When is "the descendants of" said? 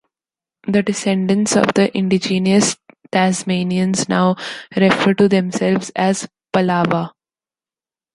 0.67-1.75